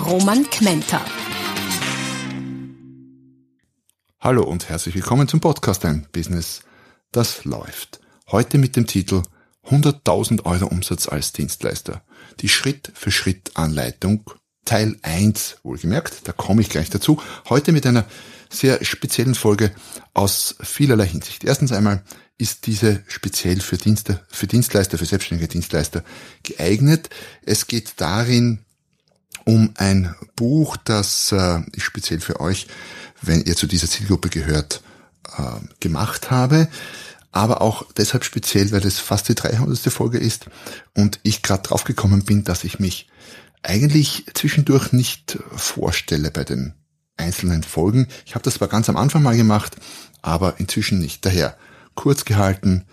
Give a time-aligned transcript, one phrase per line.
[0.00, 1.04] Roman Kmenter.
[4.18, 6.62] Hallo und herzlich willkommen zum Podcast Ein Business,
[7.12, 8.00] das läuft.
[8.30, 9.22] Heute mit dem Titel
[9.66, 12.02] 100.000 Euro Umsatz als Dienstleister.
[12.40, 14.30] Die Schritt-für-Schritt-Anleitung,
[14.64, 17.20] Teil 1, wohlgemerkt, da komme ich gleich dazu.
[17.48, 18.06] Heute mit einer
[18.48, 19.70] sehr speziellen Folge
[20.14, 21.44] aus vielerlei Hinsicht.
[21.44, 22.02] Erstens einmal
[22.38, 26.02] ist diese speziell für, Dienste, für Dienstleister, für selbstständige Dienstleister
[26.42, 27.10] geeignet.
[27.44, 28.64] Es geht darin
[29.44, 32.66] um ein Buch, das äh, ich speziell für euch
[33.22, 34.82] wenn ihr zu dieser Zielgruppe gehört,
[35.36, 35.42] äh,
[35.80, 36.68] gemacht habe.
[37.32, 39.78] Aber auch deshalb speziell, weil es fast die 300.
[39.92, 40.46] Folge ist
[40.94, 43.08] und ich gerade draufgekommen bin, dass ich mich
[43.62, 46.74] eigentlich zwischendurch nicht vorstelle bei den
[47.16, 48.08] einzelnen Folgen.
[48.26, 49.76] Ich habe das zwar ganz am Anfang mal gemacht,
[50.22, 51.24] aber inzwischen nicht.
[51.24, 51.56] Daher
[51.94, 52.84] kurz gehalten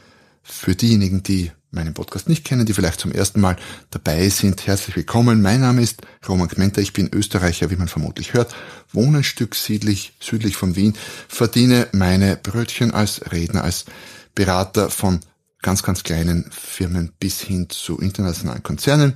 [0.44, 3.58] für diejenigen, die meinen Podcast nicht kennen, die vielleicht zum ersten Mal
[3.92, 5.42] dabei sind, herzlich willkommen.
[5.42, 8.56] Mein Name ist Roman Kmenter, ich bin Österreicher, wie man vermutlich hört,
[8.92, 10.96] wohne ein Stück südlich, südlich von Wien,
[11.28, 13.86] verdiene meine Brötchen als Redner, als
[14.34, 15.20] Berater von
[15.62, 19.16] ganz, ganz kleinen Firmen bis hin zu internationalen Konzernen.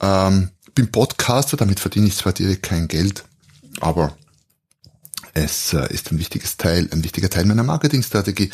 [0.00, 3.24] Ähm, bin Podcaster, damit verdiene ich zwar direkt kein Geld,
[3.80, 4.16] aber
[5.34, 8.50] es ist ein wichtiges Teil, ein wichtiger Teil meiner Marketingstrategie.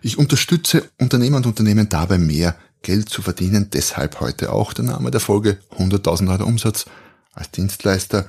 [0.00, 3.68] Ich unterstütze Unternehmer und Unternehmen dabei, mehr Geld zu verdienen.
[3.70, 6.86] Deshalb heute auch der Name der Folge 100.000 Euro Umsatz
[7.34, 8.28] als Dienstleister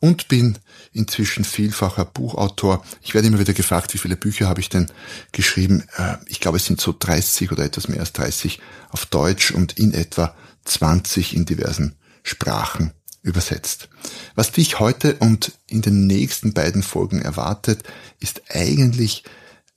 [0.00, 0.58] und bin
[0.92, 2.84] inzwischen vielfacher Buchautor.
[3.02, 4.90] Ich werde immer wieder gefragt, wie viele Bücher habe ich denn
[5.32, 5.84] geschrieben?
[5.96, 8.60] Äh, ich glaube, es sind so 30 oder etwas mehr als 30
[8.90, 10.34] auf Deutsch und in etwa
[10.64, 13.88] 20 in diversen Sprachen übersetzt.
[14.34, 17.82] Was dich heute und in den nächsten beiden Folgen erwartet,
[18.18, 19.24] ist eigentlich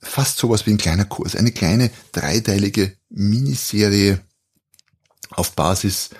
[0.00, 4.20] fast sowas wie ein kleiner Kurs, eine kleine dreiteilige Miniserie
[5.30, 6.10] auf Basis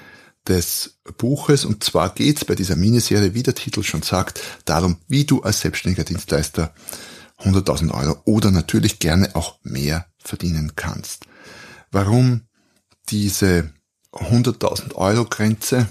[0.46, 1.64] des Buches.
[1.64, 5.60] Und zwar geht's bei dieser Miniserie, wie der Titel schon sagt, darum, wie du als
[5.60, 6.74] selbstständiger Dienstleister
[7.40, 11.26] 100.000 Euro oder natürlich gerne auch mehr verdienen kannst.
[11.90, 12.42] Warum
[13.08, 13.70] diese
[14.12, 15.88] 100.000 Euro Grenze?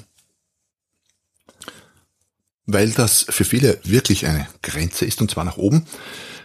[2.65, 5.85] Weil das für viele wirklich eine Grenze ist und zwar nach oben.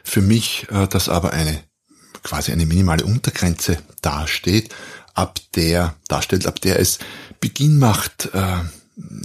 [0.04, 1.62] Für mich äh, das aber eine
[2.22, 4.74] quasi eine minimale Untergrenze dasteht,
[5.14, 6.98] ab der darstellt, ab der es
[7.40, 8.58] Beginn macht, äh,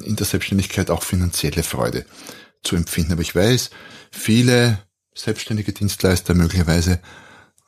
[0.04, 2.06] in der Selbstständigkeit auch finanzielle Freude
[2.64, 3.14] zu empfinden.
[3.14, 3.72] Aber ich weiß,
[4.12, 4.80] viele
[5.16, 7.00] selbstständige Dienstleister möglicherweise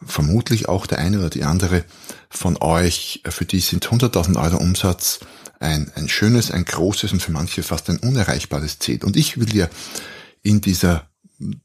[0.05, 1.83] vermutlich auch der eine oder die andere
[2.29, 5.19] von euch, äh, für die sind 100.000 Euro Umsatz
[5.59, 9.03] ein, ein schönes, ein großes und für manche fast ein unerreichbares Ziel.
[9.03, 9.69] Und ich will dir
[10.41, 11.09] in dieser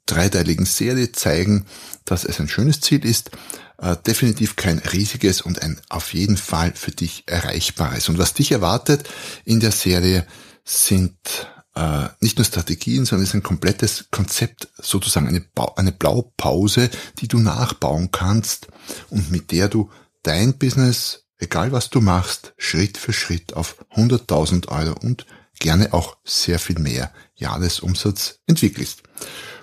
[0.06, 1.66] dreiteiligen Serie zeigen,
[2.04, 3.30] dass es ein schönes Ziel ist,
[3.78, 8.08] äh, definitiv kein riesiges und ein auf jeden Fall für dich erreichbares.
[8.08, 9.08] Und was dich erwartet
[9.44, 10.26] in der Serie
[10.64, 11.16] sind
[11.74, 16.90] äh, nicht nur Strategien, sondern es ist ein komplettes Konzept, sozusagen eine, ba eine Blaupause,
[17.18, 18.68] die du nachbauen kannst
[19.08, 19.90] und mit der du
[20.22, 25.26] dein Business egal was du machst, Schritt für Schritt auf 100.000 Euro und
[25.58, 29.02] gerne auch sehr viel mehr Jahresumsatz entwickelst.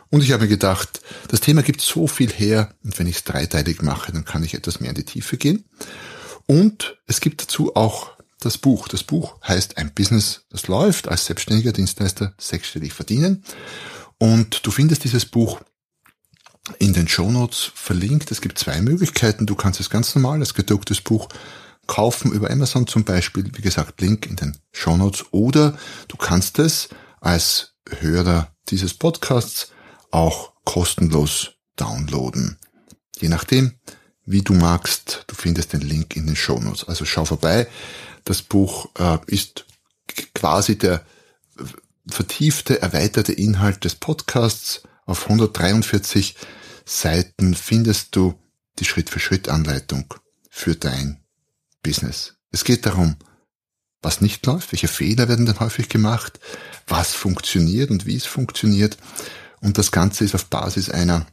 [0.10, 3.24] Und ich habe mir gedacht, das Thema gibt so viel her und wenn ich es
[3.24, 5.66] dreiteilig mache, dann kann ich etwas mehr in die Tiefe gehen.
[6.46, 8.88] Und es gibt dazu auch das Buch.
[8.88, 13.44] Das Buch heißt Ein Business, das läuft als selbstständiger Dienstleister sechsstellig verdienen.
[14.18, 15.60] Und du findest dieses Buch
[16.80, 18.32] in den Shownotes verlinkt.
[18.32, 19.46] Es gibt zwei Möglichkeiten.
[19.46, 21.28] Du kannst es ganz normal als gedrucktes Buch
[21.88, 25.78] kaufen über Amazon zum Beispiel, wie gesagt, Link in den Show Notes, oder
[26.08, 26.90] du kannst es
[27.22, 29.72] als Hörer dieses Podcasts
[30.12, 32.58] auch kostenlos downloaden.
[33.20, 33.74] Je nachdem,
[34.26, 36.84] wie du magst, du findest den Link in den Show Notes.
[36.84, 37.68] Also schau vorbei.
[38.26, 39.66] Das Buch äh, ist
[40.36, 41.06] quasi der
[42.08, 44.84] vertiefte, erweiterte Inhalt des Podcasts.
[45.06, 46.36] Auf 143
[46.86, 48.38] Seiten findest du
[48.80, 50.14] die Schritt-für-Schritt-Anleitung
[50.50, 51.22] für dein
[51.88, 52.36] Business.
[52.52, 53.16] Es geht darum,
[54.02, 56.38] was nicht läuft, welche Fehler werden dann häufig gemacht,
[56.86, 58.98] was funktioniert und wie es funktioniert.
[59.62, 61.26] Und das Ganze ist auf Basis einer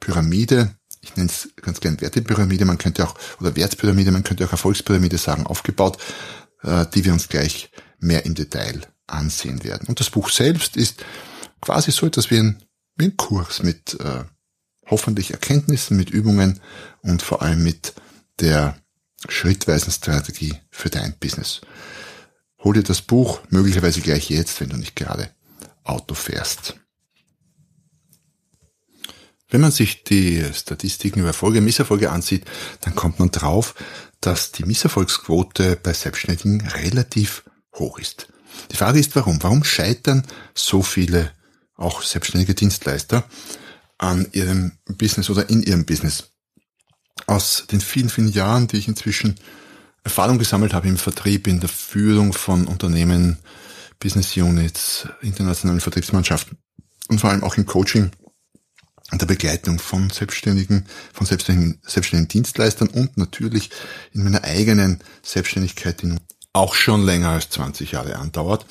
[0.00, 4.52] Pyramide, ich nenne es ganz gern Wertepyramide, man könnte auch, oder Wertpyramide, man könnte auch
[4.52, 5.98] Erfolgspyramide sagen, aufgebaut,
[6.62, 9.86] äh, die wir uns gleich mehr im Detail ansehen werden.
[9.88, 11.04] Und das Buch selbst ist
[11.60, 12.62] quasi so etwas wie ein,
[12.96, 14.24] wie ein Kurs mit äh,
[14.86, 16.60] hoffentlich Erkenntnissen, mit Übungen
[17.02, 17.94] und vor allem mit
[18.40, 18.76] der
[19.28, 21.60] schrittweisen Strategie für dein Business.
[22.62, 25.30] Hol dir das Buch möglicherweise gleich jetzt, wenn du nicht gerade
[25.84, 26.76] Auto fährst.
[29.48, 32.44] Wenn man sich die Statistiken über Erfolge und Misserfolge ansieht,
[32.82, 33.74] dann kommt man drauf,
[34.20, 37.42] dass die Misserfolgsquote bei Selbstständigen relativ
[37.74, 38.28] hoch ist.
[38.70, 39.42] Die Frage ist, warum?
[39.42, 41.32] Warum scheitern so viele
[41.74, 43.24] auch selbstständige Dienstleister
[43.98, 46.29] an ihrem Business oder in ihrem Business?
[47.26, 49.36] Aus den vielen, vielen Jahren, die ich inzwischen
[50.04, 53.38] Erfahrung gesammelt habe im Vertrieb, in der Führung von Unternehmen,
[53.98, 56.56] Business Units, internationalen Vertriebsmannschaften
[57.08, 58.10] und vor allem auch im Coaching,
[59.12, 63.70] der Begleitung von Selbstständigen, von selbstständigen, selbstständigen Dienstleistern und natürlich
[64.12, 66.14] in meiner eigenen Selbstständigkeit, die
[66.52, 68.66] auch schon länger als 20 Jahre andauert.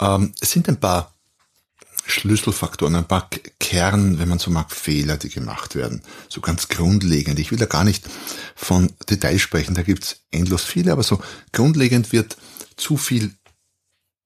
[0.00, 1.14] Ähm, es sind ein paar
[2.06, 3.28] Schlüsselfaktoren, ein paar
[3.60, 6.02] Kern, wenn man so mag, Fehler, die gemacht werden.
[6.28, 7.38] So ganz grundlegend.
[7.38, 8.04] Ich will da gar nicht
[8.54, 11.20] von Details sprechen, da gibt's endlos viele, aber so
[11.52, 12.36] grundlegend wird
[12.76, 13.34] zu viel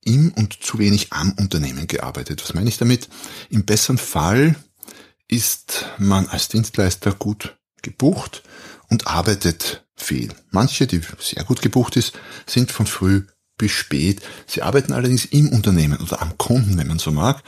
[0.02, 2.42] im und zu wenig am Unternehmen gearbeitet.
[2.42, 3.08] Was meine ich damit?
[3.50, 4.54] Im besseren Fall
[5.28, 8.42] ist man als Dienstleister gut gebucht
[8.88, 10.32] und arbeitet viel.
[10.50, 12.12] Manche, die sehr gut gebucht ist,
[12.46, 13.24] sind von früh
[13.58, 14.20] bis spät.
[14.46, 17.42] Sie arbeiten allerdings im Unternehmen oder am Kunden, wenn man so mag,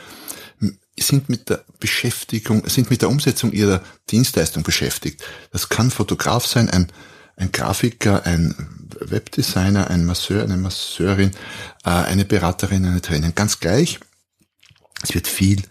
[1.01, 5.23] sind mit der Beschäftigung, sind mit der Umsetzung ihrer Dienstleistung beschäftigt.
[5.53, 6.89] Das kann Fotograf sein, ein,
[7.37, 8.55] ein Grafiker, ein
[9.01, 11.31] Webdesigner, ein Masseur, eine Masseurin,
[11.85, 14.01] äh, eine Beraterin, eine Trainerin, ganz gleich.
[15.03, 15.63] Es wird viel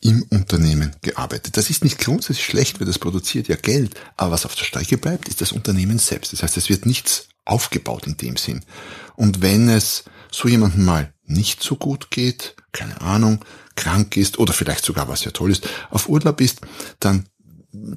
[0.00, 1.56] im Unternehmen gearbeitet.
[1.56, 4.98] Das ist nicht grundsätzlich schlecht, weil das produziert ja Geld, aber was auf der Strecke
[4.98, 6.32] bleibt, ist das Unternehmen selbst.
[6.32, 8.64] Das heißt, es wird nichts aufgebaut in dem Sinn.
[9.16, 13.44] Und wenn es so jemandem mal nicht so gut geht, keine Ahnung,
[13.76, 16.60] krank ist oder vielleicht sogar, was ja toll ist, auf Urlaub ist,
[17.00, 17.26] dann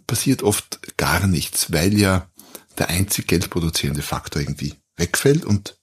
[0.07, 2.29] passiert oft gar nichts, weil ja
[2.77, 5.77] der einzig geldproduzierende Faktor irgendwie wegfällt und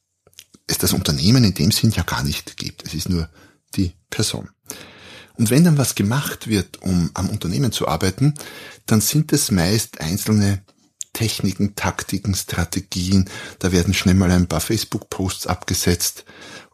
[0.67, 2.87] es das Unternehmen in dem Sinn ja gar nicht gibt.
[2.87, 3.29] Es ist nur
[3.75, 4.49] die Person.
[5.35, 8.35] Und wenn dann was gemacht wird, um am Unternehmen zu arbeiten,
[8.87, 10.63] dann sind es meist einzelne
[11.13, 13.29] Techniken, Taktiken, Strategien.
[13.59, 16.25] Da werden schnell mal ein paar Facebook-Posts abgesetzt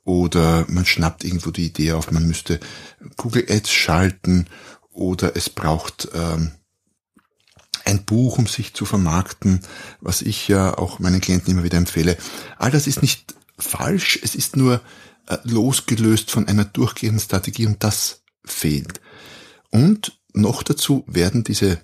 [0.04, 2.60] oder man schnappt irgendwo die Idee auf, man müsste
[3.16, 4.46] Google Ads schalten
[4.90, 6.52] oder es braucht ähm,
[7.84, 9.60] ein Buch, um sich zu vermarkten,
[10.00, 12.16] was ich ja auch meinen Klienten immer wieder empfehle.
[12.58, 14.80] All das ist nicht falsch, es ist nur
[15.26, 19.00] äh, losgelöst von einer durchgehenden Strategie und das fehlt.
[19.70, 21.80] Und noch dazu werden diese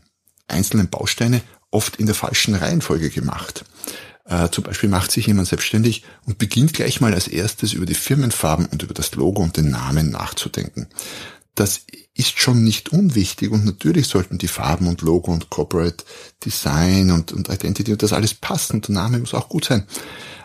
[0.48, 1.42] einzelnen Bausteine
[1.74, 3.64] oft in der falschen Reihenfolge gemacht.
[4.26, 7.94] Äh, zum Beispiel macht sich jemand selbstständig und beginnt gleich mal als erstes über die
[7.94, 10.88] Firmenfarben und über das Logo und den Namen nachzudenken.
[11.54, 11.82] Das
[12.14, 16.04] ist schon nicht unwichtig und natürlich sollten die Farben und Logo und Corporate
[16.44, 19.86] Design und, und Identity und das alles passen und der Name muss auch gut sein.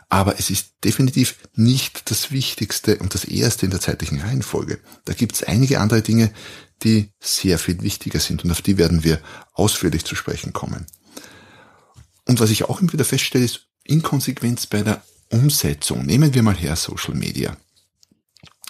[0.10, 4.80] Aber es ist definitiv nicht das Wichtigste und das Erste in der zeitlichen Reihenfolge.
[5.06, 6.32] Da gibt es einige andere Dinge,
[6.84, 9.20] die sehr viel wichtiger sind und auf die werden wir
[9.54, 10.88] ausführlich zu sprechen kommen.
[12.30, 16.06] Und was ich auch immer wieder feststelle, ist Inkonsequenz bei der Umsetzung.
[16.06, 17.58] Nehmen wir mal her Social Media.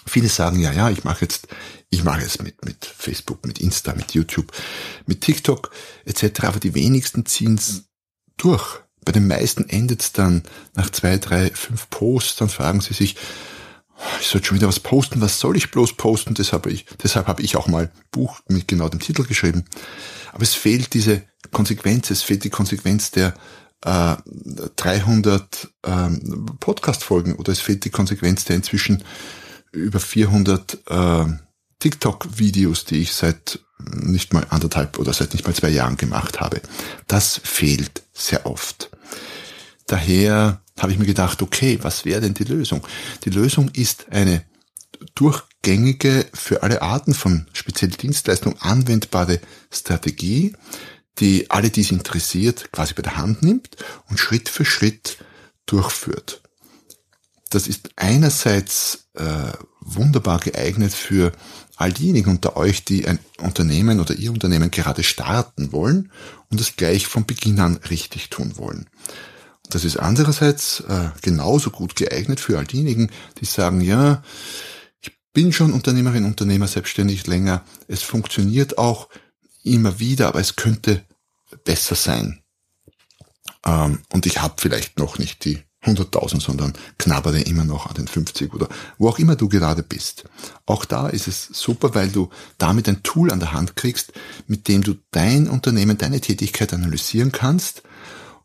[0.06, 1.46] Viele sagen, ja, ja, ich mache jetzt,
[1.90, 4.50] ich mache es mit, mit Facebook, mit Insta, mit YouTube,
[5.04, 5.72] mit TikTok
[6.06, 6.44] etc.
[6.44, 7.82] Aber die wenigsten ziehen es
[8.38, 8.80] durch.
[9.04, 10.42] Bei den meisten endet es dann
[10.72, 13.16] nach zwei, drei, fünf Posts, dann fragen sie sich,
[14.22, 16.32] ich sollte schon wieder was posten, was soll ich bloß posten?
[16.32, 19.66] Deshalb, ich, deshalb habe ich auch mal Buch mit genau dem Titel geschrieben.
[20.32, 23.34] Aber es fehlt diese Konsequenz, es fehlt die Konsequenz der
[23.84, 24.16] äh,
[24.76, 29.04] 300 ähm, Podcast-Folgen oder es fehlt die Konsequenz der inzwischen
[29.72, 31.24] über 400 äh,
[31.78, 36.60] TikTok-Videos, die ich seit nicht mal anderthalb oder seit nicht mal zwei Jahren gemacht habe.
[37.06, 38.90] Das fehlt sehr oft.
[39.86, 42.86] Daher habe ich mir gedacht, okay, was wäre denn die Lösung?
[43.24, 44.44] Die Lösung ist eine
[45.14, 49.40] durchgängige, für alle Arten von speziellen Dienstleistungen anwendbare
[49.70, 50.54] Strategie,
[51.18, 53.76] die alle, die es interessiert, quasi bei der Hand nimmt
[54.08, 55.18] und Schritt für Schritt
[55.66, 56.42] durchführt.
[57.50, 61.32] Das ist einerseits äh, wunderbar geeignet für
[61.76, 66.12] all diejenigen unter euch, die ein Unternehmen oder ihr Unternehmen gerade starten wollen
[66.50, 68.88] und es gleich von Beginn an richtig tun wollen.
[69.68, 74.22] Das ist andererseits äh, genauso gut geeignet für all diejenigen, die sagen, ja,
[75.00, 79.08] ich bin schon Unternehmerin, Unternehmer selbstständig länger, es funktioniert auch
[79.64, 81.04] immer wieder, aber es könnte
[81.64, 82.42] besser sein.
[83.64, 88.06] Ähm, und ich habe vielleicht noch nicht die 100.000, sondern knabbere immer noch an den
[88.06, 90.24] 50 oder wo auch immer du gerade bist.
[90.66, 94.12] Auch da ist es super, weil du damit ein Tool an der Hand kriegst,
[94.46, 97.82] mit dem du dein Unternehmen, deine Tätigkeit analysieren kannst,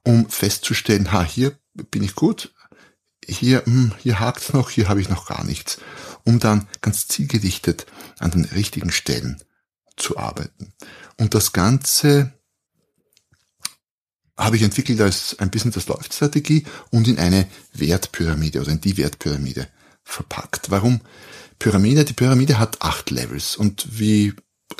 [0.04, 1.58] um festzustellen, ha, hier
[1.92, 2.54] bin ich gut,
[3.28, 5.80] hier, hm, hier hakt's noch, hier habe ich noch gar nichts,
[6.24, 7.86] um dann ganz zielgerichtet
[8.20, 9.42] an den richtigen Stellen
[9.98, 10.74] zu arbeiten.
[11.18, 12.34] Und das Ganze
[14.38, 18.82] habe ich entwickelt als ein Business, das läuft Strategie und in eine Wertpyramide oder in
[18.82, 19.68] die Wertpyramide
[20.04, 20.72] verpackt.
[20.72, 21.02] Warum
[21.58, 22.04] Pyramide?
[22.04, 24.34] Die Pyramide hat acht Levels und wie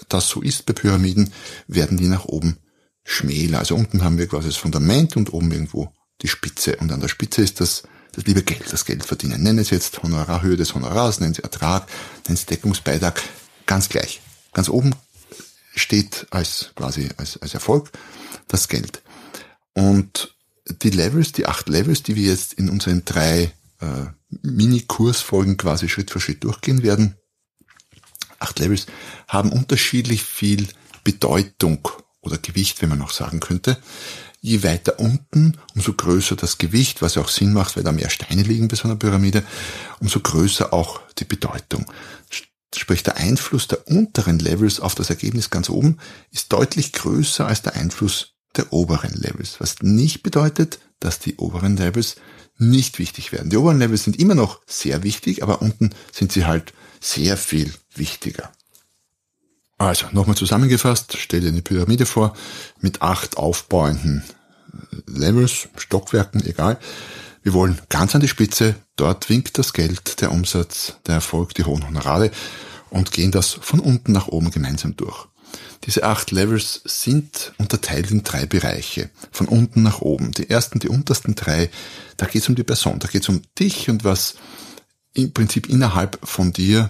[0.10, 1.32] das so ist bei Pyramiden,
[1.68, 2.58] werden die nach oben
[3.06, 3.60] schmäler.
[3.60, 7.08] Also unten haben wir quasi das Fundament und oben irgendwo die Spitze und an der
[7.08, 7.84] Spitze ist das
[8.16, 9.44] das liebe Geld, das Geld verdienen.
[9.44, 11.88] Nennen es jetzt Honorarhöhe des Honorars, nennen Sie Ertrag,
[12.26, 13.22] nennen Sie Deckungsbeitrag,
[13.66, 14.22] ganz gleich.
[14.54, 14.96] Ganz oben
[15.76, 17.92] steht als quasi als, als Erfolg
[18.48, 19.02] das Geld.
[19.74, 20.36] Und
[20.82, 24.06] die Levels, die acht Levels, die wir jetzt in unseren drei äh,
[24.42, 27.16] Mini-Kursfolgen quasi Schritt für Schritt durchgehen werden,
[28.40, 28.88] acht Levels,
[29.28, 30.68] haben unterschiedlich viel
[31.04, 31.88] Bedeutung
[32.22, 33.78] oder Gewicht, wenn man noch sagen könnte.
[34.42, 38.10] Je weiter unten, umso größer das Gewicht, was ja auch Sinn macht, weil da mehr
[38.10, 39.44] Steine liegen bei so einer Pyramide,
[40.00, 41.86] umso größer auch die Bedeutung.
[42.78, 45.98] Sprich, der Einfluss der unteren Levels auf das Ergebnis ganz oben
[46.32, 51.78] ist deutlich größer als der Einfluss der oberen Levels, was nicht bedeutet, dass die oberen
[51.78, 52.16] Levels
[52.58, 53.50] nicht wichtig werden.
[53.50, 57.74] Die oberen Levels sind immer noch sehr wichtig, aber unten sind sie halt sehr viel
[57.94, 58.52] wichtiger.
[59.78, 62.36] Also, nochmal zusammengefasst, stell dir eine Pyramide vor
[62.80, 64.24] mit acht aufbauenden
[65.06, 66.80] Levels, Stockwerken, egal.
[67.44, 71.66] Wir wollen ganz an die Spitze, dort winkt das Geld, der Umsatz, der Erfolg, die
[71.66, 72.32] hohen Honorare
[72.90, 75.28] und gehen das von unten nach oben gemeinsam durch.
[75.84, 80.32] Diese acht Levels sind unterteilt in drei Bereiche, von unten nach oben.
[80.32, 81.70] Die ersten, die untersten drei,
[82.18, 84.36] da geht es um die Person, da geht es um dich und was
[85.14, 86.90] im Prinzip innerhalb von dir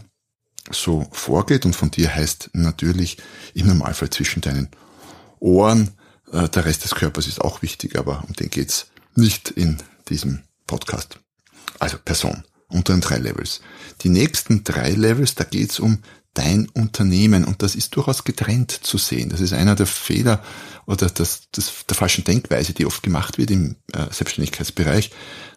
[0.71, 1.65] so vorgeht.
[1.65, 3.17] Und von dir heißt natürlich
[3.53, 4.69] im Normalfall zwischen deinen
[5.39, 5.91] Ohren.
[6.31, 9.77] Äh, der Rest des Körpers ist auch wichtig, aber um den geht's nicht in
[10.09, 11.19] diesem Podcast.
[11.79, 12.43] Also Person
[12.75, 13.61] unter den drei Levels.
[14.01, 15.99] Die nächsten drei Levels, da geht's um
[16.35, 19.29] dein Unternehmen und das ist durchaus getrennt zu sehen.
[19.29, 20.43] Das ist einer der Fehler
[20.85, 25.11] oder das, das, der falschen Denkweise, die oft gemacht wird im äh, Selbstständigkeitsbereich,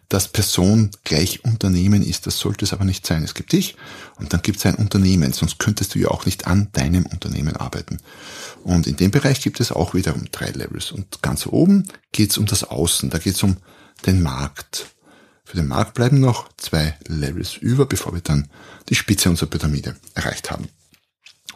[0.07, 2.25] dass Person gleich Unternehmen ist.
[2.25, 3.23] Das sollte es aber nicht sein.
[3.23, 3.75] Es gibt dich
[4.17, 7.55] und dann gibt es ein Unternehmen, sonst könntest du ja auch nicht an deinem Unternehmen
[7.57, 7.99] arbeiten.
[8.63, 10.91] Und in dem Bereich gibt es auch wiederum drei Levels.
[10.91, 13.57] Und ganz oben geht es um das Außen, da geht es um
[14.05, 14.87] den Markt.
[15.49, 18.47] Für den Markt bleiben noch zwei Levels über, bevor wir dann
[18.87, 20.69] die Spitze unserer Pyramide erreicht haben.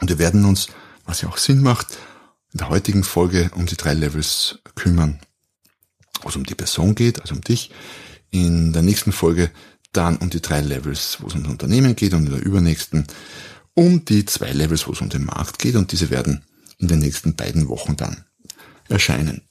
[0.01, 0.65] Und wir werden uns,
[1.05, 1.95] was ja auch Sinn macht,
[2.53, 5.19] in der heutigen Folge um die drei Levels kümmern,
[6.23, 7.69] wo es um die Person geht, also um dich,
[8.31, 9.51] in der nächsten Folge
[9.91, 13.05] dann um die drei Levels, wo es um das Unternehmen geht und in der übernächsten
[13.75, 16.43] um die zwei Levels, wo es um den Markt geht und diese werden
[16.79, 18.25] in den nächsten beiden Wochen dann
[18.89, 19.43] erscheinen.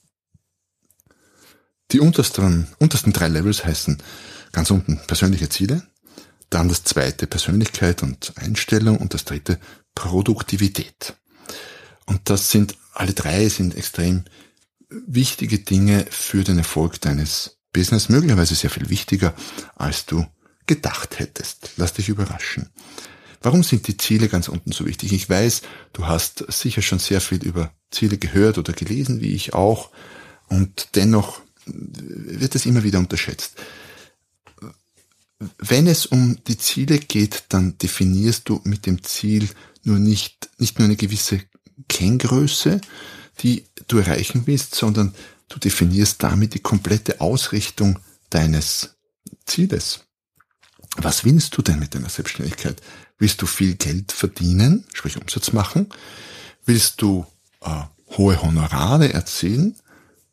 [1.93, 4.03] Die untersten, untersten drei Levels heißen
[4.53, 5.85] ganz unten persönliche Ziele,
[6.49, 9.59] dann das zweite Persönlichkeit und Einstellung und das dritte
[9.95, 11.15] Produktivität.
[12.05, 14.23] Und das sind, alle drei sind extrem
[14.89, 19.33] wichtige Dinge für den Erfolg deines Business möglicherweise sehr viel wichtiger,
[19.75, 20.25] als du
[20.67, 21.71] gedacht hättest.
[21.77, 22.69] Lass dich überraschen.
[23.41, 25.11] Warum sind die Ziele ganz unten so wichtig?
[25.11, 29.53] Ich weiß, du hast sicher schon sehr viel über Ziele gehört oder gelesen, wie ich
[29.53, 29.89] auch,
[30.47, 33.55] und dennoch wird es immer wieder unterschätzt.
[35.57, 39.49] Wenn es um die Ziele geht, dann definierst du mit dem Ziel
[39.83, 41.41] nur nicht, nicht nur eine gewisse
[41.89, 42.81] Kenngröße,
[43.39, 45.13] die du erreichen willst, sondern
[45.53, 47.99] Du definierst damit die komplette Ausrichtung
[48.31, 48.95] deines
[49.45, 49.99] Zieles.
[50.97, 52.81] Was willst du denn mit deiner Selbstständigkeit?
[53.19, 55.89] Willst du viel Geld verdienen, sprich Umsatz machen?
[56.65, 57.27] Willst du
[57.61, 57.83] äh,
[58.17, 59.75] hohe Honorare erzielen?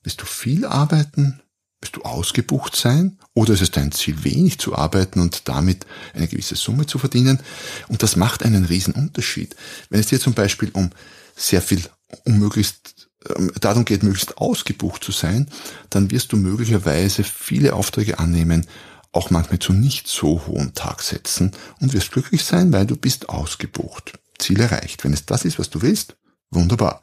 [0.03, 1.43] Willst du viel arbeiten?
[1.83, 3.19] Willst du ausgebucht sein?
[3.41, 7.41] Oder ist es dein Ziel, wenig zu arbeiten und damit eine gewisse Summe zu verdienen?
[7.89, 9.57] Und das macht einen riesen Unterschied.
[9.89, 10.91] Wenn es dir zum Beispiel um
[11.35, 11.83] sehr viel,
[12.27, 15.49] um möglichst ähm, darum geht, möglichst ausgebucht zu sein,
[15.89, 18.67] dann wirst du möglicherweise viele Aufträge annehmen,
[19.11, 24.19] auch manchmal zu nicht so hohen Tagsätzen und wirst glücklich sein, weil du bist ausgebucht.
[24.39, 25.03] Ziel erreicht.
[25.03, 26.15] Wenn es das ist, was du willst,
[26.51, 27.01] wunderbar.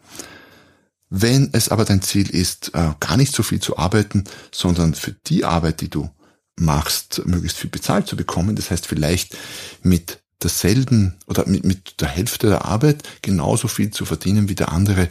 [1.10, 5.14] Wenn es aber dein Ziel ist, äh, gar nicht so viel zu arbeiten, sondern für
[5.14, 6.12] die Arbeit, die du
[6.60, 9.38] machst, möglichst viel bezahlt zu bekommen, das heißt vielleicht
[9.84, 14.72] mit derselben oder mit, mit der Hälfte der Arbeit genauso viel zu verdienen wie der
[14.72, 15.10] andere,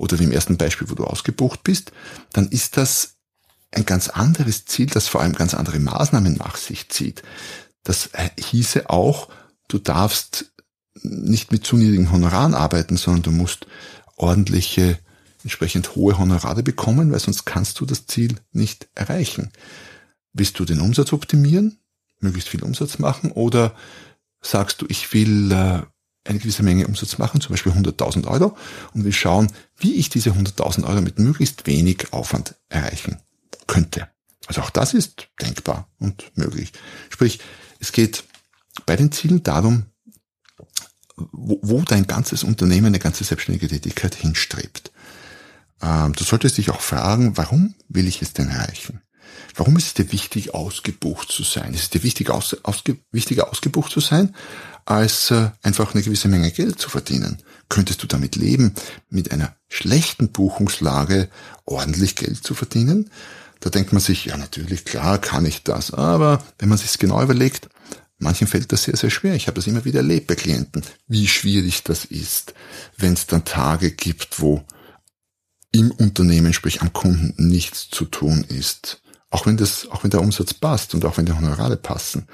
[0.00, 1.92] oder wie im ersten Beispiel, wo du ausgebucht bist,
[2.32, 3.16] dann ist das
[3.70, 7.22] ein ganz anderes Ziel, das vor allem ganz andere Maßnahmen nach sich zieht.
[7.84, 9.28] Das äh, hieße auch,
[9.68, 10.52] du darfst
[11.02, 13.66] nicht mit zu niedrigen Honoraren arbeiten, sondern du musst
[14.16, 14.98] ordentliche,
[15.42, 19.52] entsprechend hohe Honorare bekommen, weil sonst kannst du das Ziel nicht erreichen.
[20.32, 21.78] Willst du den Umsatz optimieren,
[22.20, 23.74] möglichst viel Umsatz machen oder
[24.40, 25.82] sagst du, ich will äh,
[26.24, 28.56] eine gewisse Menge Umsatz machen, zum Beispiel 100.000 Euro
[28.92, 33.18] und will schauen, wie ich diese 100.000 Euro mit möglichst wenig Aufwand erreichen
[33.66, 34.08] könnte.
[34.46, 36.72] Also auch das ist denkbar und möglich.
[37.08, 37.40] Sprich,
[37.78, 38.24] es geht
[38.86, 39.86] bei den Zielen darum,
[41.16, 44.90] wo, wo dein ganzes Unternehmen, eine ganze selbstständige Tätigkeit hinstrebt.
[45.82, 49.02] Ähm, du solltest dich auch fragen, warum will ich es denn erreichen?
[49.54, 51.74] Warum ist es dir wichtig, ausgebucht zu sein?
[51.74, 54.34] Ist es dir wichtig, aus, ausge, wichtiger, ausgebucht zu sein,
[54.84, 57.38] als äh, einfach eine gewisse Menge Geld zu verdienen?
[57.68, 58.74] Könntest du damit leben,
[59.08, 61.28] mit einer schlechten Buchungslage
[61.64, 63.10] ordentlich Geld zu verdienen?
[63.60, 65.92] Da denkt man sich, ja natürlich, klar kann ich das.
[65.92, 67.68] Aber wenn man sich genau überlegt,
[68.18, 69.34] manchen fällt das sehr, sehr schwer.
[69.34, 72.54] Ich habe das immer wieder erlebt bei Klienten, wie schwierig das ist,
[72.96, 74.64] wenn es dann Tage gibt, wo
[75.72, 79.02] im Unternehmen, sprich am Kunden, nichts zu tun ist.
[79.30, 82.26] Auch wenn das, auch wenn der Umsatz passt und auch wenn die Honorare passen.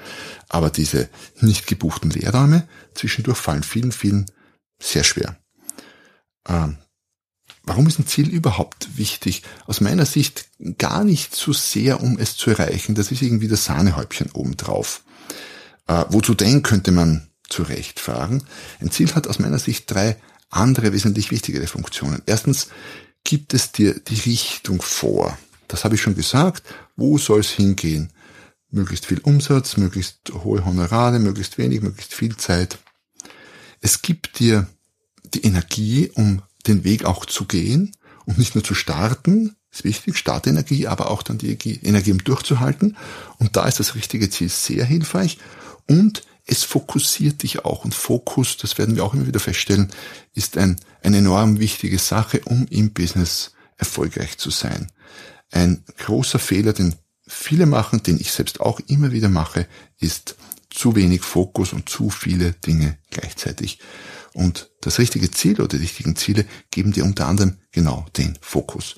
[0.49, 4.25] Aber diese nicht gebuchten Lehrräume zwischendurch fallen vielen, vielen
[4.81, 5.37] sehr schwer.
[6.47, 6.77] Ähm,
[7.63, 9.43] warum ist ein Ziel überhaupt wichtig?
[9.67, 10.47] Aus meiner Sicht
[10.79, 12.95] gar nicht so sehr, um es zu erreichen.
[12.95, 15.03] Das ist irgendwie das Sahnehäubchen obendrauf.
[15.85, 18.43] Äh, wozu denn, könnte man zu fragen.
[18.79, 20.17] Ein Ziel hat aus meiner Sicht drei
[20.49, 22.21] andere wesentlich wichtigere Funktionen.
[22.25, 22.69] Erstens
[23.23, 25.37] gibt es dir die Richtung vor.
[25.67, 26.63] Das habe ich schon gesagt.
[26.95, 28.11] Wo soll es hingehen?
[28.69, 32.77] Möglichst viel Umsatz, möglichst hohe Honorare, möglichst wenig, möglichst viel Zeit.
[33.81, 34.67] Es gibt dir
[35.33, 37.91] die Energie, um den Weg auch zu gehen
[38.25, 41.51] und nicht nur zu starten, ist wichtig, Startenergie, aber auch dann die
[41.83, 42.97] Energie, um durchzuhalten.
[43.37, 45.37] Und da ist das richtige Ziel sehr hilfreich
[45.87, 47.83] und es fokussiert dich auch.
[47.83, 49.89] Und Fokus, das werden wir auch immer wieder feststellen,
[50.33, 54.87] ist ein, eine enorm wichtige Sache, um im Business erfolgreich zu sein.
[55.51, 56.95] Ein großer Fehler, den
[57.27, 59.67] viele machen, den ich selbst auch immer wieder mache,
[59.99, 60.35] ist
[60.69, 63.79] zu wenig Fokus und zu viele Dinge gleichzeitig.
[64.33, 68.97] Und das richtige Ziel oder die richtigen Ziele geben dir unter anderem genau den Fokus.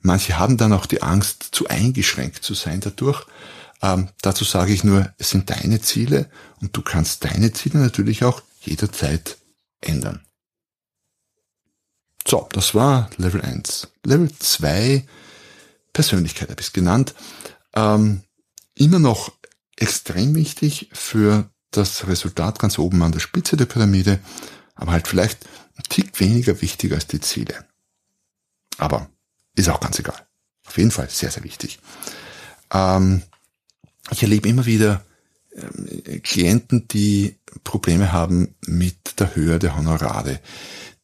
[0.00, 3.26] Manche haben dann auch die Angst, zu eingeschränkt zu sein dadurch.
[3.82, 6.30] Ähm, dazu sage ich nur, es sind deine Ziele
[6.60, 9.36] und du kannst deine Ziele natürlich auch jederzeit
[9.80, 10.24] ändern.
[12.26, 13.88] So, das war Level 1.
[14.04, 15.04] Level 2
[15.98, 17.12] Persönlichkeit habe ich es genannt.
[17.74, 18.22] Ähm,
[18.76, 19.32] immer noch
[19.74, 24.20] extrem wichtig für das Resultat ganz oben an der Spitze der Pyramide,
[24.76, 27.64] aber halt vielleicht ein Tick weniger wichtig als die Ziele.
[28.76, 29.10] Aber
[29.56, 30.24] ist auch ganz egal.
[30.68, 31.80] Auf jeden Fall sehr, sehr wichtig.
[32.72, 33.22] Ähm,
[34.12, 35.04] ich erlebe immer wieder
[35.52, 40.38] ähm, Klienten, die Probleme haben mit der Höhe der Honorare,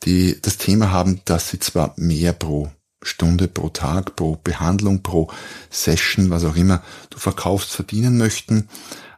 [0.05, 2.71] die das Thema haben, dass sie zwar mehr pro
[3.05, 5.31] Stunde pro Tag, pro Behandlung, pro
[5.71, 8.69] Session, was auch immer du verkaufst, verdienen möchten,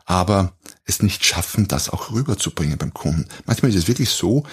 [0.05, 0.53] aber
[0.85, 3.27] es nicht schaffen, das auch rüberzubringen beim Kunden.
[3.45, 4.45] Manchmal ist es wirklich so,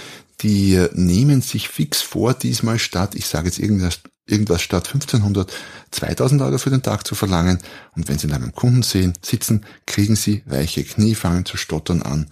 [0.41, 5.51] die nehmen sich fix vor, diesmal statt, ich sage jetzt irgendwas, irgendwas statt 1500,
[5.91, 7.59] 2000 Euro für den Tag zu verlangen.
[7.95, 12.01] Und wenn sie dann beim Kunden sehen, sitzen, kriegen sie weiche Knie, fangen zu stottern
[12.01, 12.27] an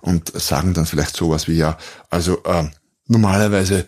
[0.00, 1.76] und sagen dann vielleicht sowas wie, ja,
[2.10, 2.68] also äh,
[3.06, 3.86] normalerweise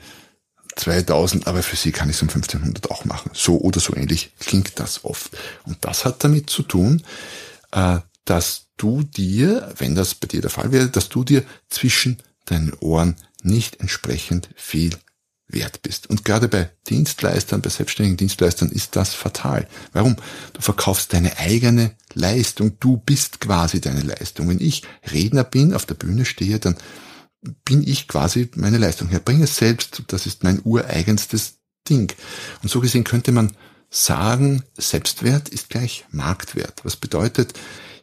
[0.77, 3.31] 2000, aber für sie kann ich es um 1500 auch machen.
[3.33, 5.31] So oder so ähnlich klingt das oft.
[5.65, 7.03] Und das hat damit zu tun,
[7.73, 12.19] äh, dass du dir, wenn das bei dir der Fall wäre, dass du dir zwischen
[12.47, 14.97] deinen Ohren nicht entsprechend viel
[15.47, 16.09] wert bist.
[16.09, 19.69] Und gerade bei Dienstleistern, bei selbstständigen Dienstleistern ist das fatal.
[19.93, 20.17] Warum?
[20.53, 22.79] Du verkaufst deine eigene Leistung.
[22.81, 24.49] Du bist quasi deine Leistung.
[24.49, 24.83] Wenn ich
[25.13, 26.77] Redner bin, auf der Bühne stehe, dann
[27.65, 30.03] bin ich quasi meine Leistung herbringe selbst.
[30.09, 32.13] Das ist mein ureigenstes Ding.
[32.63, 33.53] Und so gesehen könnte man
[33.91, 36.85] sagen, Selbstwert ist gleich Marktwert.
[36.85, 37.55] Was bedeutet,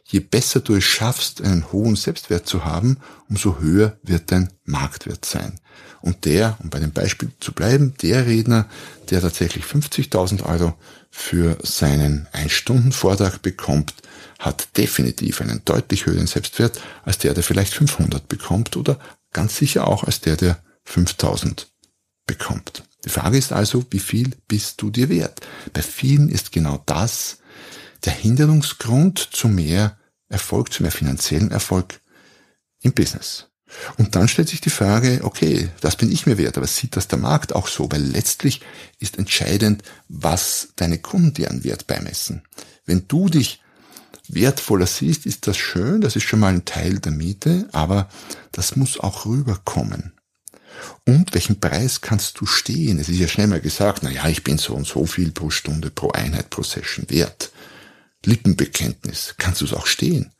[0.04, 5.24] je besser du es schaffst, einen hohen Selbstwert zu haben, umso höher wird dein Marktwert
[5.24, 5.58] sein.
[6.00, 8.68] Und der, um bei dem Beispiel zu bleiben, der Redner,
[9.10, 10.74] der tatsächlich 50.000 Euro
[11.10, 13.94] für seinen Ein-Stunden-Vortrag bekommt,
[14.38, 18.98] hat definitiv einen deutlich höheren Selbstwert als der, der vielleicht 500 bekommt oder
[19.32, 21.70] ganz sicher auch als der, der 5000
[22.26, 22.84] bekommt.
[23.04, 25.40] Die Frage ist also, wie viel bist du dir wert?
[25.72, 27.38] Bei vielen ist genau das
[28.04, 32.00] der Hinderungsgrund zu mehr Erfolg, zu mehr finanziellen Erfolg
[32.80, 33.48] im Business.
[33.96, 37.08] Und dann stellt sich die Frage, okay, das bin ich mir wert, aber sieht das
[37.08, 37.90] der Markt auch so?
[37.90, 38.60] Weil letztlich
[38.98, 42.42] ist entscheidend, was deine Kunden dir an Wert beimessen.
[42.84, 43.61] Wenn du dich
[44.28, 48.08] wertvoller siehst, ist das schön, das ist schon mal ein Teil der Miete, aber
[48.52, 50.12] das muss auch rüberkommen.
[51.06, 52.98] Und welchen Preis kannst du stehen?
[52.98, 55.50] Es ist ja schnell mal gesagt, na ja, ich bin so und so viel pro
[55.50, 57.52] Stunde, pro Einheit, pro Session wert.
[58.24, 60.32] Lippenbekenntnis, kannst du es auch stehen?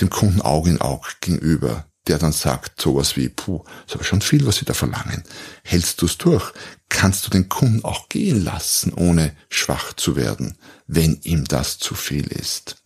[0.00, 4.20] Dem Kunden Auge in Auge gegenüber, der dann sagt sowas wie, puh, ist aber schon
[4.20, 5.24] viel, was sie da verlangen.
[5.62, 6.52] Hältst du es durch?
[6.88, 11.94] Kannst du den Kunden auch gehen lassen, ohne schwach zu werden, wenn ihm das zu
[11.94, 12.76] viel ist?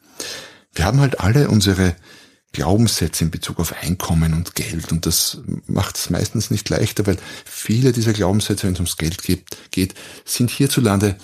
[0.72, 1.96] Wir haben halt alle unsere
[2.52, 7.18] Glaubenssätze in Bezug auf Einkommen und Geld und das macht es meistens nicht leichter, weil
[7.44, 11.16] viele dieser Glaubenssätze, wenn es ums Geld geht, geht sind hierzulande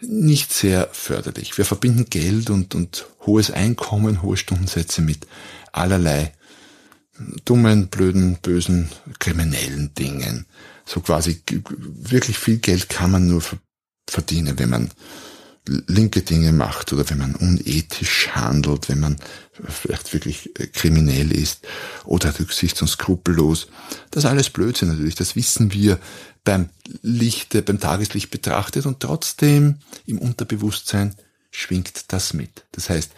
[0.00, 1.56] nicht sehr förderlich.
[1.58, 5.26] Wir verbinden Geld und, und hohes Einkommen, hohe Stundensätze mit
[5.72, 6.32] allerlei
[7.44, 10.46] dummen, blöden, bösen, kriminellen Dingen.
[10.84, 13.42] So quasi wirklich viel Geld kann man nur
[14.08, 14.90] verdienen, wenn man
[15.86, 19.16] linke Dinge macht oder wenn man unethisch handelt, wenn man
[19.68, 21.60] vielleicht wirklich äh, kriminell ist
[22.04, 23.68] oder rücksichts- und skrupellos.
[24.10, 26.00] Das alles Blödsinn natürlich, das wissen wir
[26.42, 26.70] beim
[27.02, 31.14] Lichte, beim Tageslicht betrachtet und trotzdem im Unterbewusstsein
[31.52, 32.64] schwingt das mit.
[32.72, 33.12] Das heißt,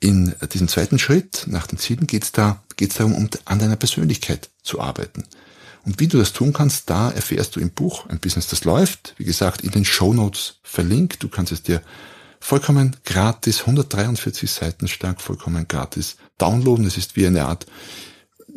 [0.00, 3.76] in diesem zweiten Schritt nach den Zielen geht es da, geht's darum, um an deiner
[3.76, 5.24] Persönlichkeit zu arbeiten.
[5.84, 9.14] Und wie du das tun kannst, da erfährst du im Buch Ein Business, das läuft.
[9.18, 11.22] Wie gesagt, in den Show Notes verlinkt.
[11.22, 11.82] Du kannst es dir
[12.40, 16.86] vollkommen gratis, 143 Seiten stark, vollkommen gratis downloaden.
[16.86, 17.66] Es ist wie eine Art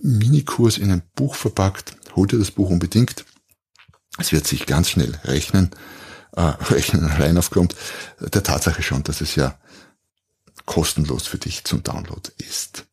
[0.02, 1.96] Minikurs in ein Buch verpackt.
[2.16, 3.26] Hol dir das Buch unbedingt.
[4.18, 5.72] Es wird sich ganz schnell rechnen,
[6.36, 7.76] äh, rechnen allein aufgrund
[8.20, 9.58] der Tatsache schon, dass es ja
[10.66, 12.86] kostenlos für dich zum Download ist.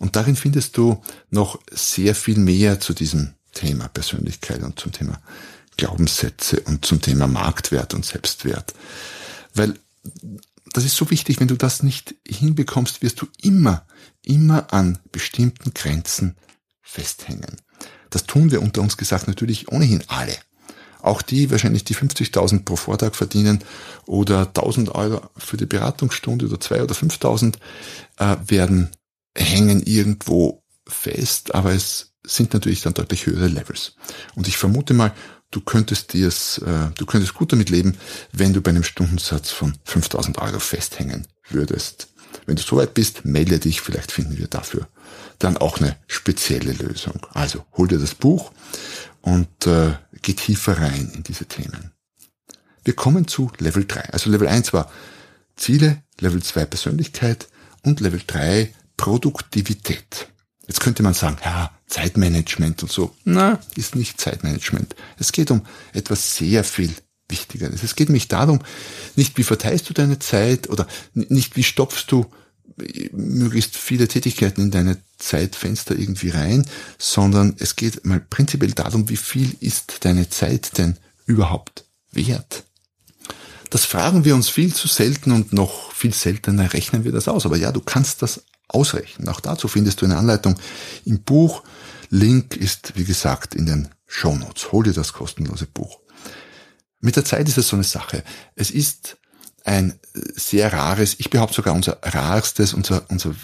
[0.00, 5.20] Und darin findest du noch sehr viel mehr zu diesem Thema Persönlichkeit und zum Thema
[5.76, 8.74] Glaubenssätze und zum Thema Marktwert und Selbstwert.
[9.54, 9.74] Weil
[10.72, 13.84] das ist so wichtig, wenn du das nicht hinbekommst, wirst du immer,
[14.22, 16.34] immer an bestimmten Grenzen
[16.80, 17.56] festhängen.
[18.08, 20.36] Das tun wir unter uns gesagt natürlich ohnehin alle.
[21.02, 23.62] Auch die wahrscheinlich die 50.000 pro Vortag verdienen
[24.06, 27.54] oder 1.000 Euro für die Beratungsstunde oder 2.000 oder 5.000
[28.16, 28.90] äh, werden
[29.40, 33.94] hängen irgendwo fest, aber es sind natürlich dann deutlich höhere Levels.
[34.34, 35.12] Und ich vermute mal,
[35.50, 37.96] du könntest dir äh, du könntest gut damit leben,
[38.32, 42.08] wenn du bei einem Stundensatz von 5000 Euro festhängen würdest.
[42.46, 44.86] Wenn du soweit bist, melde dich, vielleicht finden wir dafür
[45.40, 47.26] dann auch eine spezielle Lösung.
[47.32, 48.52] Also hol dir das Buch
[49.22, 51.92] und äh, geh tiefer rein in diese Themen.
[52.84, 54.10] Wir kommen zu Level 3.
[54.10, 54.90] Also Level 1 war
[55.56, 57.48] Ziele, Level 2 Persönlichkeit
[57.82, 60.28] und Level 3 Produktivität.
[60.66, 63.16] Jetzt könnte man sagen, ja, Zeitmanagement und so.
[63.24, 64.94] Na, ist nicht Zeitmanagement.
[65.18, 65.62] Es geht um
[65.94, 66.92] etwas sehr viel
[67.26, 67.82] Wichtigeres.
[67.82, 68.60] Es geht nämlich darum,
[69.16, 72.26] nicht wie verteilst du deine Zeit oder nicht wie stopfst du
[73.12, 76.66] möglichst viele Tätigkeiten in deine Zeitfenster irgendwie rein,
[76.98, 82.64] sondern es geht mal prinzipiell darum, wie viel ist deine Zeit denn überhaupt wert?
[83.70, 87.46] Das fragen wir uns viel zu selten und noch viel seltener rechnen wir das aus.
[87.46, 88.42] Aber ja, du kannst das
[88.74, 89.28] ausrechnen.
[89.28, 90.58] Auch dazu findest du eine Anleitung
[91.04, 91.62] im Buch.
[92.10, 94.72] Link ist, wie gesagt, in den Show Notes.
[94.72, 96.00] Hol dir das kostenlose Buch.
[97.00, 98.22] Mit der Zeit ist es so eine Sache.
[98.56, 99.16] Es ist
[99.64, 103.34] ein sehr rares, ich behaupte sogar unser rarstes, unser, unser,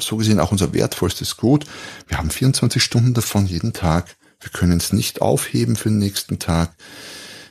[0.00, 1.66] so gesehen auch unser wertvollstes Gut.
[2.08, 4.16] Wir haben 24 Stunden davon jeden Tag.
[4.40, 6.74] Wir können es nicht aufheben für den nächsten Tag.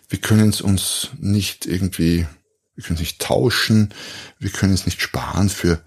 [0.09, 2.27] Wir können es uns nicht irgendwie,
[2.75, 3.93] wir können es nicht tauschen.
[4.39, 5.81] Wir können es nicht sparen für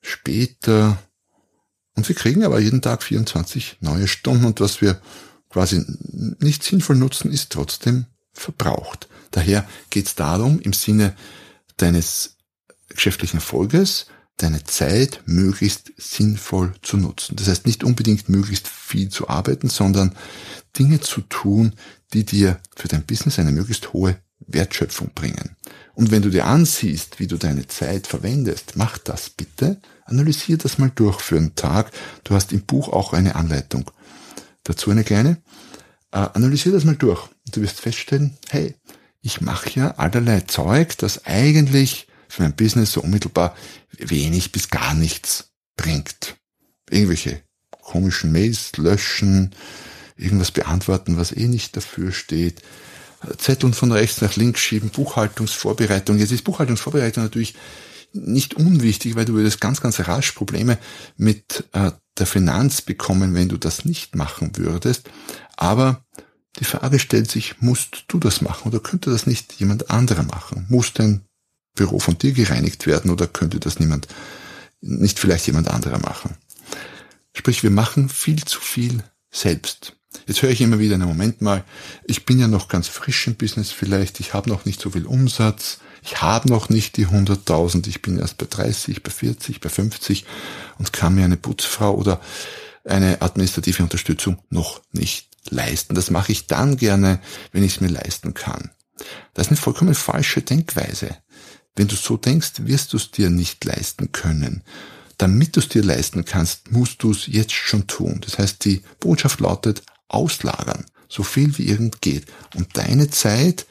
[0.00, 0.98] später.
[1.94, 5.00] Und wir kriegen aber jeden Tag 24 neue Stunden und was wir
[5.48, 5.84] quasi
[6.38, 9.08] nicht sinnvoll nutzen, ist trotzdem verbraucht.
[9.32, 11.14] Daher geht es darum, im Sinne
[11.76, 12.36] deines
[12.88, 17.36] geschäftlichen Erfolges, deine Zeit möglichst sinnvoll zu nutzen.
[17.36, 20.16] Das heißt nicht unbedingt möglichst viel zu arbeiten, sondern
[20.78, 21.74] Dinge zu tun,
[22.12, 25.56] die dir für dein Business eine möglichst hohe Wertschöpfung bringen.
[26.00, 29.78] Und wenn du dir ansiehst, wie du deine Zeit verwendest, mach das bitte.
[30.06, 31.92] Analysier das mal durch für einen Tag.
[32.24, 33.90] Du hast im Buch auch eine Anleitung.
[34.64, 35.42] Dazu eine kleine.
[36.10, 37.28] Äh, analysier das mal durch.
[37.52, 38.74] Du wirst feststellen, hey,
[39.20, 43.54] ich mache ja allerlei Zeug, das eigentlich für mein Business so unmittelbar
[43.98, 46.36] wenig bis gar nichts bringt.
[46.88, 47.42] Irgendwelche
[47.82, 49.54] komischen Mails löschen,
[50.16, 52.62] irgendwas beantworten, was eh nicht dafür steht,
[53.36, 56.18] Zetteln von rechts nach links schieben, Buchhaltungsvorbereitung.
[56.18, 57.54] Jetzt ist Buchhaltungsvorbereitung natürlich
[58.12, 60.78] nicht unwichtig, weil du würdest ganz, ganz rasch Probleme
[61.16, 65.08] mit äh, der Finanz bekommen, wenn du das nicht machen würdest.
[65.56, 66.04] Aber
[66.58, 70.66] die Frage stellt sich, musst du das machen oder könnte das nicht jemand anderer machen?
[70.68, 71.24] Muss dein
[71.74, 74.08] Büro von dir gereinigt werden oder könnte das niemand,
[74.80, 76.36] nicht vielleicht jemand anderer machen?
[77.32, 79.96] Sprich, wir machen viel zu viel selbst.
[80.26, 81.64] Jetzt höre ich immer wieder, na Moment mal,
[82.04, 85.06] ich bin ja noch ganz frisch im Business vielleicht, ich habe noch nicht so viel
[85.06, 89.68] Umsatz, ich habe noch nicht die 100.000, ich bin erst bei 30, bei 40, bei
[89.68, 90.24] 50
[90.78, 92.20] und kann mir eine Putzfrau oder
[92.84, 95.94] eine administrative Unterstützung noch nicht leisten.
[95.94, 97.20] Das mache ich dann gerne,
[97.52, 98.70] wenn ich es mir leisten kann.
[99.34, 101.16] Das ist eine vollkommen falsche Denkweise.
[101.76, 104.62] Wenn du so denkst, wirst du es dir nicht leisten können.
[105.18, 108.20] Damit du es dir leisten kannst, musst du es jetzt schon tun.
[108.24, 112.26] Das heißt, die Botschaft lautet, auslagern, so viel wie irgend geht.
[112.54, 113.66] Und deine Zeit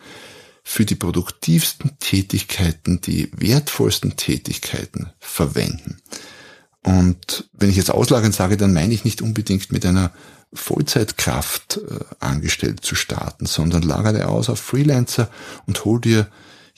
[0.63, 6.01] für die produktivsten Tätigkeiten, die wertvollsten Tätigkeiten verwenden.
[6.83, 10.11] Und wenn ich jetzt auslagern sage, dann meine ich nicht unbedingt mit einer
[10.53, 15.29] Vollzeitkraft äh, angestellt zu starten, sondern lagere aus auf Freelancer
[15.65, 16.27] und hol dir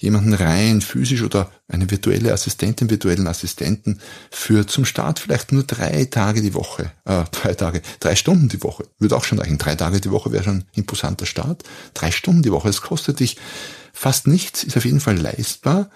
[0.02, 6.06] jemanden rein, physisch oder eine virtuelle Assistentin, virtuellen Assistenten für zum Start vielleicht nur drei
[6.06, 8.86] Tage die Woche, äh, drei Tage, drei Stunden die Woche.
[8.98, 9.60] Würde auch schon reichen.
[9.60, 11.64] Drei Tage die Woche wäre schon ein imposanter Start.
[11.94, 12.68] Drei Stunden die Woche.
[12.68, 13.38] Es kostet dich
[13.94, 15.92] fast nichts, ist auf jeden Fall leistbar.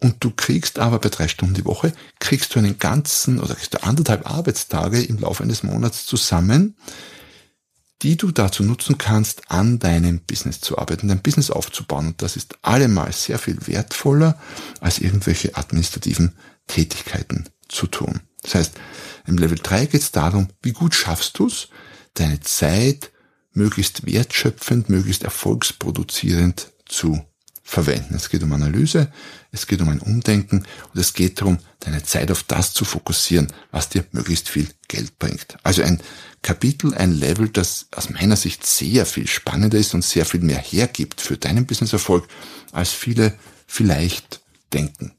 [0.00, 3.72] Und du kriegst aber bei drei Stunden die Woche, kriegst du einen ganzen oder kriegst
[3.72, 6.76] du anderthalb Arbeitstage im Laufe eines Monats zusammen,
[8.02, 12.08] die du dazu nutzen kannst, an deinem Business zu arbeiten, dein Business aufzubauen.
[12.08, 14.38] Und das ist allemal sehr viel wertvoller,
[14.80, 18.20] als irgendwelche administrativen Tätigkeiten zu tun.
[18.42, 18.74] Das heißt,
[19.26, 21.68] im Level 3 geht es darum, wie gut schaffst du es,
[22.14, 23.10] deine Zeit
[23.52, 27.24] möglichst wertschöpfend, möglichst erfolgsproduzierend zu
[27.66, 28.14] verwenden.
[28.14, 29.10] Es geht um Analyse,
[29.50, 33.52] es geht um ein Umdenken und es geht darum, deine Zeit auf das zu fokussieren,
[33.72, 35.58] was dir möglichst viel Geld bringt.
[35.64, 36.00] Also ein
[36.42, 40.58] Kapitel, ein Level, das aus meiner Sicht sehr viel spannender ist und sehr viel mehr
[40.58, 42.28] hergibt für deinen Businesserfolg,
[42.70, 43.34] als viele
[43.66, 44.40] vielleicht
[44.72, 45.12] denken.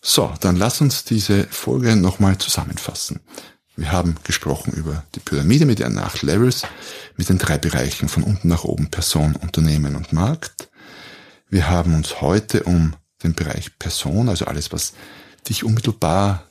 [0.00, 3.20] So, dann lass uns diese Folge nochmal zusammenfassen.
[3.76, 6.62] Wir haben gesprochen über die Pyramide mit ihren acht Levels,
[7.18, 10.70] mit den drei Bereichen von unten nach oben Person, Unternehmen und Markt.
[11.48, 14.92] Wir haben uns heute um den Bereich Person, also alles, was
[15.48, 16.46] dich unmittelbar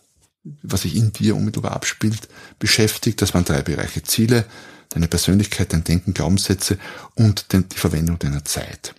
[0.62, 2.27] was sich in dir unmittelbar abspielt,
[2.60, 3.21] beschäftigt.
[3.21, 4.03] Das waren drei Bereiche.
[4.03, 4.45] Ziele,
[4.89, 6.77] deine Persönlichkeit, dein Denken, Glaubenssätze
[7.15, 8.93] und die Verwendung deiner Zeit.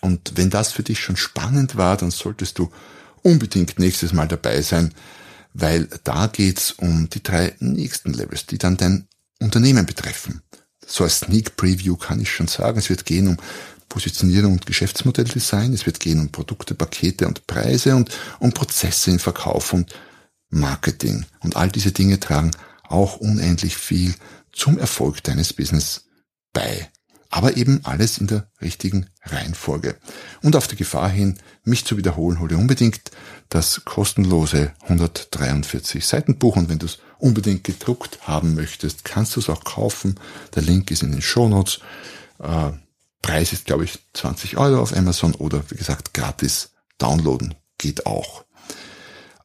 [0.00, 2.70] Und wenn das für dich schon spannend war, dann solltest du
[3.22, 4.94] unbedingt nächstes Mal dabei sein,
[5.52, 9.08] weil da geht's um die drei nächsten Levels, die dann dein
[9.40, 10.42] Unternehmen betreffen.
[10.86, 13.36] So als Sneak Preview kann ich schon sagen, es wird gehen um
[13.88, 19.18] Positionierung und Geschäftsmodelldesign, es wird gehen um Produkte, Pakete und Preise und um Prozesse im
[19.18, 19.94] Verkauf und
[20.50, 21.24] Marketing.
[21.40, 22.50] Und all diese Dinge tragen
[22.88, 24.14] auch unendlich viel
[24.52, 26.06] zum Erfolg deines Business
[26.52, 26.88] bei.
[27.30, 29.96] Aber eben alles in der richtigen Reihenfolge.
[30.42, 33.10] Und auf die Gefahr hin, mich zu wiederholen, hole unbedingt
[33.50, 36.56] das kostenlose 143 Seitenbuch.
[36.56, 40.18] Und wenn du es unbedingt gedruckt haben möchtest, kannst du es auch kaufen.
[40.54, 41.80] Der Link ist in den Shownotes.
[42.38, 42.70] Äh,
[43.22, 48.44] Preis ist, glaube ich, 20 Euro auf Amazon oder wie gesagt, gratis downloaden geht auch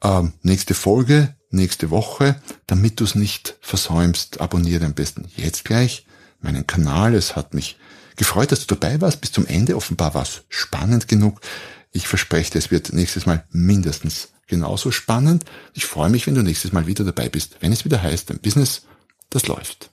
[0.04, 2.36] ähm, nächste Folge, nächste Woche,
[2.68, 6.06] damit du es nicht versäumst, abonniere am besten jetzt gleich
[6.42, 7.16] meinen Kanal.
[7.16, 7.78] Es hat mich
[8.18, 9.76] gefreut, dass du dabei warst bis zum Ende.
[9.76, 11.40] Offenbar war es spannend genug.
[11.92, 15.46] Ich verspreche dir, es wird nächstes Mal mindestens genauso spannend.
[15.74, 18.40] Ich freue mich, wenn du nächstes Mal wieder dabei bist, wenn es wieder heißt, ein
[18.40, 18.84] Business,
[19.30, 19.93] das läuft.